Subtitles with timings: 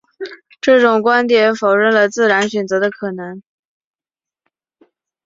[0.59, 3.39] 这种观点否认了自然选择的可能。